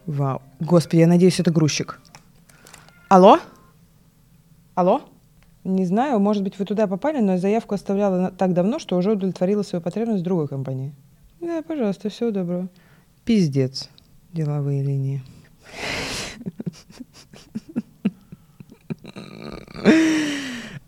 Вау. 0.05 0.41
Господи, 0.59 1.01
я 1.01 1.07
надеюсь, 1.07 1.39
это 1.39 1.51
грузчик. 1.51 1.99
Алло? 3.07 3.39
Алло? 4.75 5.01
Не 5.63 5.85
знаю, 5.85 6.19
может 6.19 6.43
быть, 6.43 6.57
вы 6.59 6.65
туда 6.65 6.87
попали, 6.87 7.19
но 7.19 7.37
заявку 7.37 7.75
оставляла 7.75 8.31
так 8.31 8.53
давно, 8.53 8.79
что 8.79 8.97
уже 8.97 9.11
удовлетворила 9.11 9.63
свою 9.63 9.81
потребность 9.81 10.23
другой 10.23 10.47
компании. 10.47 10.93
Да, 11.39 11.61
пожалуйста, 11.61 12.09
всего 12.09 12.31
доброго. 12.31 12.69
Пиздец. 13.25 13.89
Деловые 14.33 14.83
линии. 14.83 15.23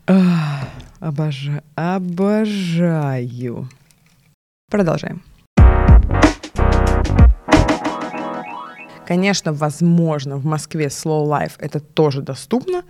Обожаю. 0.99 1.63
Обожаю. 1.75 3.69
Продолжаем. 4.69 5.23
Конечно, 9.07 9.53
возможно, 9.53 10.37
в 10.37 10.45
Москве 10.45 10.87
slow 10.87 11.25
life 11.25 11.53
это 11.57 11.79
тоже 11.79 12.21
доступно, 12.21 12.83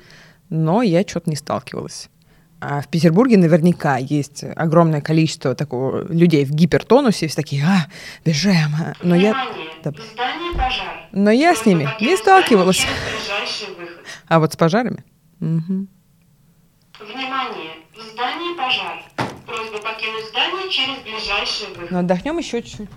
но 0.50 0.82
я 0.82 1.04
что-то 1.08 1.30
не 1.30 1.38
сталкивалась. 1.38 2.10
А 2.62 2.82
в 2.82 2.90
Петербурге 2.90 3.38
наверняка 3.38 3.96
есть 3.96 4.44
огромное 4.44 5.00
количество 5.00 5.56
такого 5.56 6.06
людей 6.12 6.44
в 6.44 6.52
гипертонусе, 6.52 7.28
все 7.28 7.36
такие, 7.38 7.64
а, 7.64 7.88
бежим. 8.26 8.76
а». 8.78 8.94
Но 9.02 9.16
я, 9.16 9.32
Внимание! 9.32 9.70
Да. 9.82 9.92
Здании 9.92 10.54
пожар. 10.58 11.08
но 11.14 11.32
я 11.32 11.56
с 11.56 11.62
Просьба 11.62 11.70
ними 11.80 11.90
не 12.02 12.18
сталкивалась. 12.18 12.86
А 14.28 14.40
вот 14.40 14.52
с 14.52 14.58
пожарами? 14.58 15.06
Мгм. 15.40 15.88
Внимание! 17.00 17.59
Здании 18.20 18.54
пожар. 18.54 19.02
Просьба 19.46 19.78
покинуть 19.78 20.28
здание 20.28 20.70
через 20.70 21.02
ближайший 21.04 21.70
выход. 21.70 21.90
Ну, 21.90 22.00
отдохнем 22.00 22.38
еще 22.38 22.62
чуть-чуть. 22.62 22.90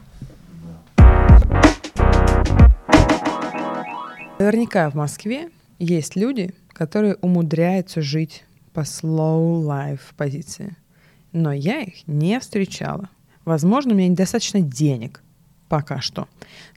Наверняка 4.40 4.90
в 4.90 4.94
Москве 4.96 5.50
есть 5.78 6.16
люди, 6.16 6.52
которые 6.72 7.14
умудряются 7.20 8.02
жить 8.02 8.42
по 8.72 8.80
slow 8.80 9.62
life 9.62 10.00
позиции. 10.16 10.74
Но 11.30 11.52
я 11.52 11.82
их 11.82 12.08
не 12.08 12.40
встречала. 12.40 13.08
Возможно, 13.44 13.92
у 13.92 13.96
меня 13.96 14.08
недостаточно 14.08 14.60
денег 14.60 15.22
пока 15.68 16.00
что 16.00 16.26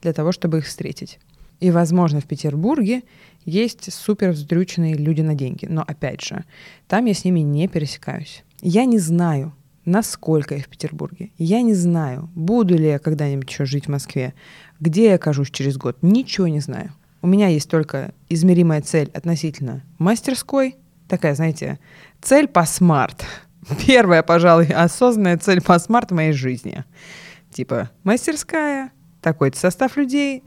для 0.03 0.13
того, 0.13 0.31
чтобы 0.31 0.59
их 0.59 0.67
встретить. 0.67 1.17
И, 1.59 1.71
возможно, 1.71 2.21
в 2.21 2.25
Петербурге 2.25 3.01
есть 3.45 3.93
супер 3.93 4.31
вздрюченные 4.31 4.95
люди 4.95 5.21
на 5.21 5.35
деньги. 5.35 5.65
Но, 5.65 5.83
опять 5.85 6.21
же, 6.21 6.43
там 6.87 7.05
я 7.05 7.13
с 7.13 7.23
ними 7.23 7.39
не 7.39 7.67
пересекаюсь. 7.67 8.43
Я 8.61 8.85
не 8.85 8.99
знаю, 8.99 9.53
насколько 9.85 10.55
я 10.55 10.63
в 10.63 10.67
Петербурге. 10.67 11.31
Я 11.37 11.61
не 11.61 11.73
знаю, 11.73 12.29
буду 12.35 12.75
ли 12.75 12.87
я 12.87 12.99
когда-нибудь 12.99 13.49
еще 13.49 13.65
жить 13.65 13.85
в 13.85 13.89
Москве, 13.89 14.33
где 14.79 15.05
я 15.05 15.15
окажусь 15.15 15.51
через 15.51 15.77
год. 15.77 15.97
Ничего 16.01 16.47
не 16.47 16.59
знаю. 16.59 16.91
У 17.21 17.27
меня 17.27 17.47
есть 17.47 17.69
только 17.69 18.13
измеримая 18.29 18.81
цель 18.81 19.09
относительно 19.13 19.83
мастерской. 19.97 20.75
Такая, 21.07 21.35
знаете, 21.35 21.79
цель 22.21 22.47
по 22.47 22.65
SMART. 22.65 23.25
Первая, 23.87 24.23
пожалуй, 24.23 24.67
осознанная 24.67 25.37
цель 25.37 25.61
по 25.61 25.77
SMART 25.79 26.11
в 26.11 26.15
моей 26.15 26.33
жизни. 26.33 26.83
Типа 27.51 27.89
мастерская, 28.03 28.91
такой-то 29.21 29.57
состав 29.57 29.97
людей, 29.97 30.43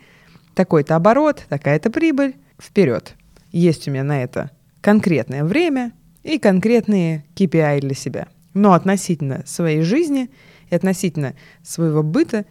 такой-то 0.54 0.96
оборот, 0.96 1.44
такая-то 1.48 1.90
прибыль. 1.90 2.36
Вперед. 2.60 3.14
Есть 3.52 3.88
у 3.88 3.90
меня 3.90 4.04
на 4.04 4.22
это 4.22 4.50
конкретное 4.80 5.44
время 5.44 5.92
и 6.22 6.38
конкретные 6.38 7.24
KPI 7.34 7.80
для 7.80 7.94
себя. 7.94 8.28
Но 8.54 8.72
относительно 8.72 9.42
своей 9.46 9.82
жизни 9.82 10.30
и 10.70 10.74
относительно 10.74 11.34
своего 11.62 12.02
быта 12.02 12.44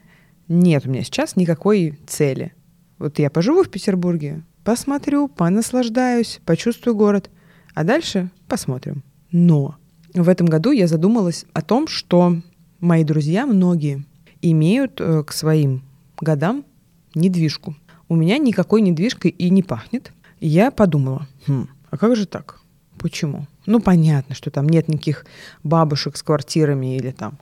нет 0.47 0.85
у 0.85 0.89
меня 0.89 1.03
сейчас 1.03 1.35
никакой 1.35 1.99
цели. 2.07 2.53
Вот 2.97 3.19
я 3.19 3.29
поживу 3.29 3.63
в 3.63 3.69
Петербурге, 3.69 4.43
посмотрю, 4.63 5.27
понаслаждаюсь, 5.27 6.39
почувствую 6.45 6.95
город, 6.95 7.29
а 7.73 7.83
дальше 7.83 8.31
посмотрим. 8.47 9.03
Но 9.31 9.75
в 10.13 10.29
этом 10.29 10.47
году 10.47 10.71
я 10.71 10.87
задумалась 10.87 11.45
о 11.53 11.61
том, 11.61 11.87
что 11.87 12.41
мои 12.79 13.03
друзья, 13.03 13.45
многие, 13.45 14.05
имеют 14.41 14.99
э, 14.99 15.23
к 15.23 15.31
своим 15.31 15.83
годам 16.19 16.65
недвижку. 17.13 17.75
У 18.09 18.15
меня 18.15 18.37
никакой 18.37 18.81
недвижкой 18.81 19.31
и 19.31 19.49
не 19.49 19.63
пахнет. 19.63 20.11
Я 20.39 20.71
подумала, 20.71 21.27
«Хм, 21.45 21.67
а 21.89 21.97
как 21.97 22.15
же 22.15 22.25
так? 22.25 22.59
Почему? 22.97 23.47
Ну, 23.65 23.79
понятно, 23.79 24.33
что 24.33 24.49
там 24.49 24.67
нет 24.67 24.87
никаких 24.87 25.25
бабушек 25.63 26.17
с 26.17 26.23
квартирами 26.23 26.97
или 26.97 27.11
там 27.11 27.37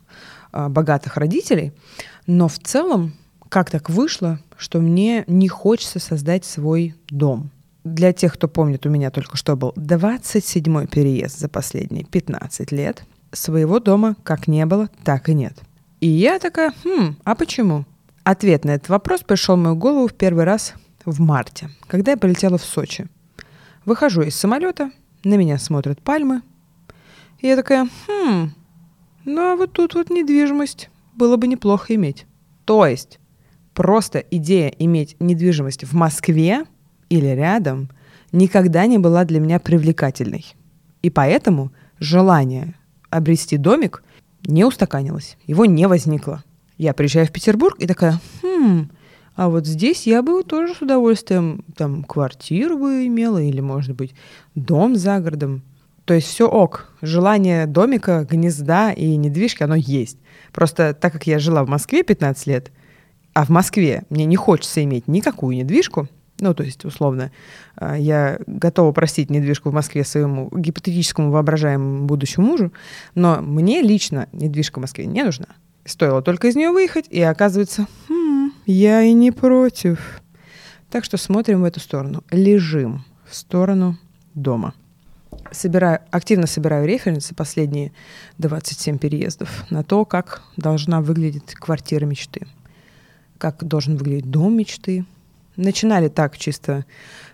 а, 0.52 0.70
богатых 0.70 1.18
родителей, 1.18 1.72
но 2.28 2.48
в 2.48 2.60
целом 2.60 3.14
как 3.50 3.70
так 3.70 3.90
вышло, 3.90 4.40
что 4.58 4.80
мне 4.80 5.24
не 5.28 5.48
хочется 5.48 6.00
создать 6.00 6.46
свой 6.46 6.96
дом. 7.10 7.52
Для 7.84 8.12
тех, 8.12 8.34
кто 8.34 8.48
помнит, 8.48 8.86
у 8.86 8.90
меня 8.90 9.12
только 9.12 9.38
что 9.38 9.56
был 9.56 9.72
27-й 9.78 10.88
переезд 10.88 11.40
за 11.40 11.48
последние 11.48 12.04
15 12.04 12.72
лет. 12.72 13.04
Своего 13.32 13.80
дома 13.80 14.16
как 14.24 14.48
не 14.48 14.66
было, 14.66 14.90
так 15.04 15.30
и 15.30 15.34
нет. 15.34 15.54
И 16.02 16.08
я 16.08 16.40
такая, 16.40 16.74
хм, 16.84 17.16
а 17.24 17.36
почему? 17.36 17.86
Ответ 18.26 18.66
на 18.66 18.72
этот 18.72 18.90
вопрос 18.90 19.22
пришел 19.22 19.56
в 19.56 19.60
мою 19.60 19.76
голову 19.76 20.08
в 20.08 20.14
первый 20.16 20.46
раз 20.46 20.74
в 21.06 21.22
марте, 21.22 21.70
когда 21.86 22.14
я 22.14 22.18
полетела 22.18 22.58
в 22.58 22.64
Сочи. 22.64 23.06
Выхожу 23.86 24.24
из 24.24 24.36
самолета, 24.36 24.90
на 25.24 25.36
меня 25.36 25.60
смотрят 25.60 26.02
пальмы. 26.02 26.42
И 27.38 27.46
я 27.46 27.56
такая, 27.56 27.88
хм, 28.08 28.50
ну 29.26 29.42
а 29.42 29.56
вот 29.56 29.74
тут 29.74 29.94
вот 29.94 30.10
недвижимость 30.10 30.90
было 31.14 31.38
бы 31.38 31.46
неплохо 31.46 31.94
иметь. 31.94 32.26
То 32.66 32.88
есть 32.88 33.20
просто 33.76 34.18
идея 34.32 34.70
иметь 34.70 35.16
недвижимость 35.20 35.84
в 35.84 35.94
Москве 35.94 36.66
или 37.10 37.28
рядом 37.28 37.92
никогда 38.32 38.88
не 38.88 38.98
была 38.98 39.24
для 39.26 39.40
меня 39.40 39.60
привлекательной. 39.60 40.48
И 41.04 41.12
поэтому 41.12 41.72
желание 42.00 42.74
обрести 43.12 43.58
домик 43.58 44.04
не 44.48 44.66
устаканилось, 44.66 45.38
его 45.46 45.66
не 45.66 45.88
возникло. 45.88 46.44
Я 46.78 46.94
приезжаю 46.94 47.28
в 47.28 47.32
Петербург 47.32 47.76
и 47.80 47.88
такая, 47.88 48.20
хм, 48.42 48.90
а 49.36 49.50
вот 49.50 49.66
здесь 49.66 50.08
я 50.08 50.22
бы 50.22 50.44
тоже 50.44 50.74
с 50.76 50.82
удовольствием 50.82 51.64
там 51.76 52.04
квартиру 52.04 52.78
бы 52.78 53.06
имела 53.06 53.42
или, 53.42 53.62
может 53.62 53.96
быть, 53.96 54.14
дом 54.56 54.96
за 54.96 55.20
городом. 55.20 55.62
То 56.06 56.14
есть 56.14 56.28
все 56.28 56.48
ок. 56.48 56.94
Желание 57.02 57.66
домика, 57.66 58.28
гнезда 58.30 58.92
и 58.92 59.16
недвижки, 59.16 59.64
оно 59.64 59.76
есть. 59.76 60.18
Просто 60.54 60.94
так 60.94 61.12
как 61.14 61.28
я 61.28 61.40
жила 61.40 61.64
в 61.64 61.68
Москве 61.68 62.04
15 62.04 62.48
лет, 62.48 62.72
а 63.34 63.46
в 63.46 63.50
Москве 63.50 64.04
мне 64.10 64.26
не 64.26 64.36
хочется 64.36 64.84
иметь 64.84 65.08
никакую 65.08 65.58
недвижку, 65.58 66.08
ну, 66.40 66.54
то 66.54 66.64
есть, 66.64 66.84
условно, 66.84 67.32
а, 67.76 67.98
я 67.98 68.40
готова 68.46 68.92
простить 68.92 69.30
недвижку 69.30 69.70
в 69.70 69.74
Москве 69.74 70.04
своему 70.04 70.50
гипотетическому 70.54 71.32
воображаемому 71.32 72.06
будущему 72.06 72.48
мужу, 72.48 72.74
но 73.14 73.42
мне 73.42 73.82
лично 73.82 74.28
недвижка 74.34 74.80
в 74.80 74.82
Москве 74.82 75.06
не 75.06 75.24
нужна. 75.24 75.48
Стоило 75.86 76.24
только 76.24 76.48
из 76.48 76.56
нее 76.56 76.72
выехать, 76.72 77.06
и 77.10 77.22
оказывается, 77.22 77.88
«Хм, 78.08 78.52
я 78.66 79.04
и 79.04 79.14
не 79.14 79.32
против. 79.32 80.22
Так 80.90 81.06
что 81.06 81.18
смотрим 81.18 81.62
в 81.62 81.66
эту 81.66 81.80
сторону. 81.80 82.24
Лежим 82.32 83.06
в 83.30 83.36
сторону 83.36 83.98
дома. 84.34 84.74
Собираю, 85.52 86.00
активно 86.10 86.48
собираю 86.48 86.88
референсы 86.88 87.36
последние 87.36 87.92
27 88.40 88.98
переездов 88.98 89.70
на 89.70 89.84
то, 89.84 90.06
как 90.06 90.42
должна 90.58 91.02
выглядеть 91.02 91.54
квартира 91.54 92.06
мечты. 92.06 92.48
Как 93.38 93.64
должен 93.64 93.96
выглядеть 93.96 94.32
дом 94.32 94.58
мечты. 94.58 95.06
Начинали 95.56 96.08
так 96.08 96.38
чисто 96.38 96.86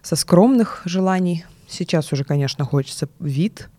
со 0.01 0.17
скромных 0.17 0.81
желаний. 0.83 1.45
Сейчас 1.69 2.11
уже, 2.11 2.25
конечно, 2.25 2.65
хочется 2.65 3.07
вид, 3.19 3.69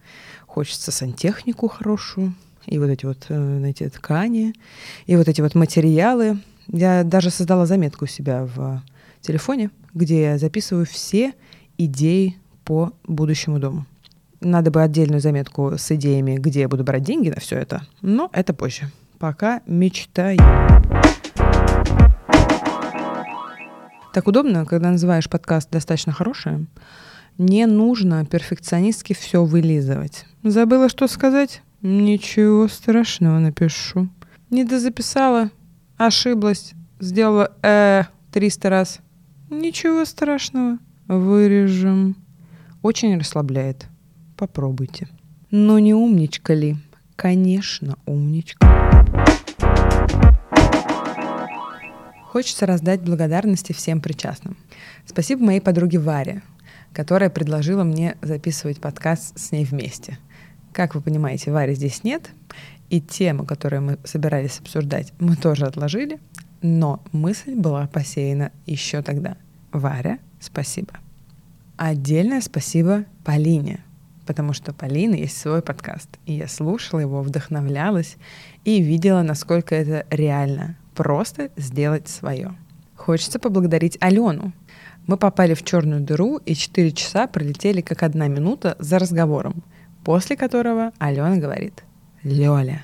хочется 0.47 0.91
сантехнику 0.93 1.69
хорошую, 1.69 2.35
и 2.67 2.79
вот 2.79 2.89
эти 2.89 3.07
вот, 3.07 3.27
эти 3.31 3.89
ткани, 3.89 4.55
и 5.07 5.17
вот 5.17 5.29
эти 5.29 5.41
вот 5.41 5.55
материалы. 5.55 6.39
Я 6.69 7.05
даже 7.05 7.31
создала 7.31 7.67
заметку 7.67 8.05
у 8.05 8.09
себя 8.09 8.45
в 8.55 8.83
телефоне, 9.21 9.71
где 9.95 10.23
я 10.23 10.39
записываю 10.39 10.87
все 10.87 11.35
идеи 11.79 12.37
по 12.65 12.93
будущему 13.05 13.59
дому. 13.59 13.87
Надо 14.41 14.71
бы 14.71 14.83
отдельную 14.83 15.21
заметку 15.21 15.73
с 15.77 15.91
идеями, 15.93 16.37
где 16.37 16.61
я 16.61 16.69
буду 16.69 16.85
брать 16.85 17.03
деньги 17.03 17.31
на 17.31 17.41
все 17.41 17.57
это, 17.57 17.87
но 18.01 18.29
это 18.33 18.55
позже. 18.55 18.91
Пока 19.19 19.63
мечтаю. 19.67 20.39
Так 24.13 24.27
удобно, 24.27 24.67
когда 24.67 24.91
называешь 24.91 25.31
подкаст 25.31 25.71
достаточно 25.71 26.13
хорошее. 26.13 26.67
Не 27.39 27.67
нужно 27.67 28.27
перфекционистски 28.27 29.15
все 29.15 29.45
вылизывать. 29.45 30.27
Забыла, 30.43 30.89
что 30.89 31.07
сказать? 31.07 31.63
Ничего 31.83 32.69
страшного, 32.69 33.41
напишу. 33.41 34.09
Не 34.51 34.65
дозаписала, 34.65 35.51
ошиблась, 35.97 36.75
сделала 37.01 37.51
э 37.61 38.05
300 38.31 38.71
раз. 38.71 39.01
Ничего 39.51 40.05
страшного, 40.05 40.79
вырежем. 41.09 42.15
Очень 42.83 43.19
расслабляет. 43.19 43.89
Попробуйте. 44.37 45.09
Но 45.51 45.81
не 45.81 45.93
умничка 45.93 46.55
ли? 46.55 46.77
Конечно, 47.17 47.97
умничка. 48.07 48.65
Хочется 52.27 52.65
раздать 52.67 53.01
благодарности 53.03 53.73
всем 53.73 54.01
причастным. 54.01 54.57
Спасибо 55.05 55.45
моей 55.45 55.61
подруге 55.61 55.99
Варе, 55.99 56.43
которая 56.93 57.29
предложила 57.29 57.83
мне 57.83 58.17
записывать 58.23 58.81
подкаст 58.81 59.37
с 59.37 59.51
ней 59.51 59.65
вместе. 59.65 60.19
Как 60.73 60.95
вы 60.95 61.01
понимаете, 61.01 61.53
Вари 61.53 61.75
здесь 61.75 62.03
нет, 62.03 62.31
и 62.89 63.01
тему, 63.01 63.45
которую 63.45 63.83
мы 63.83 63.99
собирались 64.05 64.59
обсуждать, 64.59 65.13
мы 65.19 65.37
тоже 65.37 65.67
отложили, 65.67 66.19
но 66.63 67.03
мысль 67.13 67.55
была 67.55 67.87
посеяна 67.87 68.53
еще 68.67 69.03
тогда. 69.03 69.37
Варя, 69.73 70.19
спасибо. 70.41 70.95
Отдельное 71.77 72.41
спасибо 72.41 73.05
Полине, 73.25 73.85
потому 74.27 74.53
что 74.53 74.73
Полина 74.73 75.15
есть 75.15 75.37
свой 75.37 75.63
подкаст, 75.63 76.09
и 76.27 76.35
я 76.35 76.49
слушала 76.49 77.01
его, 77.01 77.23
вдохновлялась 77.23 78.17
и 78.65 78.81
видела, 78.81 79.23
насколько 79.23 79.75
это 79.75 80.07
реально 80.11 80.77
просто 80.95 81.51
сделать 81.57 82.09
свое. 82.09 82.55
Хочется 82.95 83.39
поблагодарить 83.39 83.99
Алену 84.01 84.53
Мы 85.07 85.17
попали 85.17 85.55
в 85.55 85.65
черную 85.65 86.01
дыру, 86.01 86.37
и 86.37 86.55
4 86.55 86.93
часа 86.93 87.27
пролетели 87.27 87.81
как 87.81 88.03
одна 88.05 88.29
минута 88.29 88.77
за 88.79 88.99
разговором, 88.99 89.65
после 90.05 90.37
которого 90.37 90.93
Алена 90.99 91.37
говорит, 91.37 91.85
Лёля, 92.23 92.83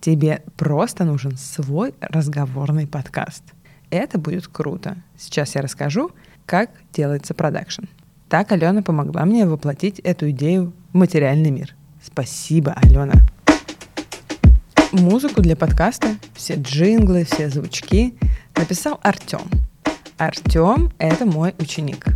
тебе 0.00 0.42
просто 0.56 1.04
нужен 1.04 1.36
свой 1.36 1.94
разговорный 2.00 2.86
подкаст. 2.86 3.42
Это 3.90 4.18
будет 4.18 4.46
круто. 4.48 4.96
Сейчас 5.16 5.54
я 5.54 5.62
расскажу, 5.62 6.10
как 6.46 6.70
делается 6.92 7.34
продакшн. 7.34 7.84
Так 8.28 8.52
Алена 8.52 8.82
помогла 8.82 9.24
мне 9.24 9.46
воплотить 9.46 9.98
эту 10.00 10.30
идею 10.30 10.72
в 10.92 10.96
материальный 10.96 11.50
мир. 11.50 11.74
Спасибо, 12.02 12.72
Алена. 12.72 13.14
Музыку 14.92 15.42
для 15.42 15.56
подкаста, 15.56 16.16
все 16.34 16.54
джинглы, 16.54 17.24
все 17.24 17.50
звучки 17.50 18.14
написал 18.56 18.98
Артем. 19.02 19.42
Артем— 20.16 20.90
это 20.98 21.26
мой 21.26 21.54
ученик. 21.58 22.06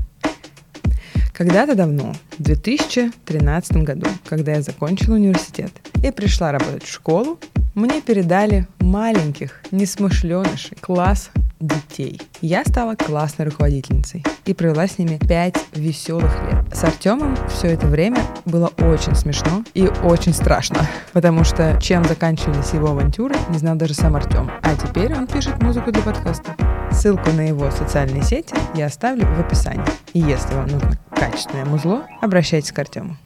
Когда-то 1.33 1.75
давно, 1.75 2.13
в 2.39 2.43
2013 2.43 3.79
году, 3.79 4.07
когда 4.29 4.53
я 4.53 4.63
закончила 4.63 5.15
университет 5.15 5.73
и 6.03 6.11
пришла 6.11 6.53
работать 6.53 6.85
в 6.85 6.93
школу, 6.93 7.39
мне 7.75 8.03
передали 8.03 8.67
маленьких, 8.81 9.63
несмышленышей 9.71 10.77
класс 10.81 11.31
детей. 11.59 12.21
Я 12.43 12.65
стала 12.65 12.97
классной 12.97 13.47
руководительницей 13.47 14.25
и 14.45 14.53
провела 14.53 14.87
с 14.87 14.99
ними 14.99 15.19
пять 15.27 15.57
веселых 15.73 16.35
лет. 16.51 16.77
С 16.77 16.85
Артемом 16.85 17.37
все 17.49 17.69
это 17.69 17.87
время 17.87 18.21
было 18.45 18.67
очень 18.79 19.15
смешно 19.15 19.65
и 19.73 19.87
очень 20.03 20.35
страшно, 20.35 20.87
потому 21.13 21.45
что 21.45 21.79
чем 21.81 22.05
заканчивались 22.05 22.75
его 22.75 22.89
авантюры, 22.89 23.35
не 23.49 23.59
знал 23.59 23.77
даже 23.77 23.95
сам 23.95 24.17
Артем. 24.17 24.51
А 24.63 24.75
теперь 24.75 25.15
он 25.15 25.27
пишет 25.27 25.63
музыку 25.63 25.93
для 25.93 26.03
подкаста. 26.03 26.57
Ссылку 26.91 27.31
на 27.31 27.49
его 27.49 27.71
социальные 27.71 28.23
сети 28.23 28.55
я 28.75 28.87
оставлю 28.87 29.27
в 29.27 29.41
описании. 29.41 29.87
И 30.13 30.19
если 30.19 30.55
вам 30.55 30.67
нужно 30.67 30.99
качественное 31.23 31.65
музло, 31.65 32.09
обращайтесь 32.21 32.73
к 32.73 32.79
Артему. 32.81 33.17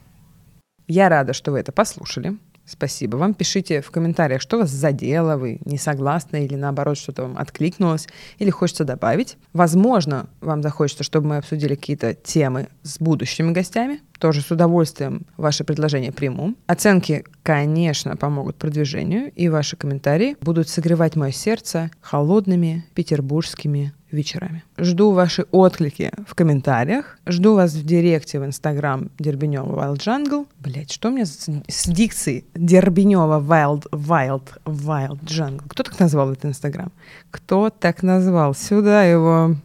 Я 0.87 1.09
рада, 1.09 1.33
что 1.33 1.51
вы 1.51 1.61
это 1.61 1.73
послушали. 1.73 2.37
Спасибо 2.67 3.17
вам. 3.17 3.33
Пишите 3.33 3.81
в 3.81 3.91
комментариях, 3.91 4.43
что 4.43 4.59
вас 4.59 4.69
задело, 4.69 5.39
вы 5.39 5.61
не 5.65 5.79
согласны 5.79 6.45
или 6.45 6.57
наоборот 6.57 6.99
что-то 6.99 7.23
вам 7.23 7.39
откликнулось 7.39 8.07
или 8.39 8.51
хочется 8.51 8.85
добавить. 8.85 9.39
Возможно, 9.55 10.29
вам 10.43 10.63
захочется, 10.63 11.05
чтобы 11.05 11.29
мы 11.29 11.37
обсудили 11.39 11.75
какие-то 11.75 12.13
темы 12.13 12.69
с 12.83 12.99
будущими 12.99 13.53
гостями. 13.53 14.03
Тоже 14.19 14.41
с 14.41 14.51
удовольствием 14.51 15.27
ваши 15.37 15.65
предложения 15.65 16.13
приму. 16.13 16.55
Оценки, 16.67 17.25
конечно, 17.43 18.17
помогут 18.17 18.57
продвижению, 18.57 19.31
и 19.35 19.49
ваши 19.49 19.77
комментарии 19.77 20.37
будут 20.41 20.69
согревать 20.69 21.17
мое 21.17 21.33
сердце 21.33 21.91
холодными 22.01 22.85
петербургскими 22.95 23.93
вечерами. 24.11 24.63
Жду 24.79 25.13
ваши 25.13 25.47
отклики 25.51 26.11
в 26.27 26.35
комментариях. 26.35 27.19
Жду 27.27 27.55
вас 27.55 27.75
в 27.75 27.85
директе 27.85 28.41
в 28.41 28.45
Инстаграм 28.45 29.11
Дербенева 29.19 29.67
Wild 29.67 29.99
Jungle. 29.99 30.47
Блять, 30.61 30.93
что 30.93 31.09
у 31.09 31.13
меня 31.13 31.27
с, 31.27 31.49
с 31.69 31.89
дикцией? 31.89 32.45
Дербенева 32.55 33.41
Wild, 33.41 33.91
Wild, 33.91 34.49
Wild 34.65 35.21
Jungle. 35.25 35.65
Кто 35.69 35.83
так 35.83 35.99
назвал 35.99 36.33
этот 36.33 36.47
Инстаграм? 36.47 36.93
Кто 37.31 37.71
так 37.71 38.03
назвал? 38.03 38.55
Сюда 38.55 39.05
его. 39.05 39.57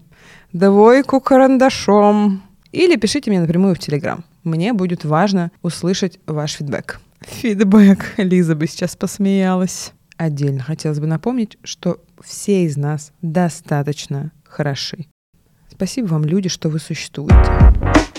Двойку 0.54 1.22
карандашом. 1.22 2.44
Или 2.72 2.96
пишите 2.96 3.30
мне 3.30 3.42
напрямую 3.42 3.76
в 3.76 3.80
Телеграм. 3.80 4.24
Мне 4.44 4.74
будет 4.74 5.06
важно 5.06 5.52
услышать 5.62 6.20
ваш 6.26 6.54
фидбэк. 6.54 7.00
Фидбэк. 7.22 8.14
Лиза 8.18 8.56
бы 8.56 8.68
сейчас 8.68 8.96
посмеялась. 8.96 9.94
Отдельно 10.18 10.64
хотелось 10.64 11.00
бы 11.00 11.08
напомнить, 11.08 11.58
что 11.64 12.04
все 12.24 12.66
из 12.66 12.78
нас 12.78 13.12
достаточно 13.22 14.32
хороши. 14.44 15.06
Спасибо 15.70 16.08
вам, 16.08 16.26
люди, 16.26 16.50
что 16.50 16.70
вы 16.70 16.80
существуете. 16.80 18.11